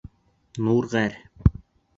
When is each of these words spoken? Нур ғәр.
Нур 0.69 0.89
ғәр. 0.95 1.17